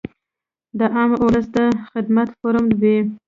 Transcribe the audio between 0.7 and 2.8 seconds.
د عام اولس د خدمت فورم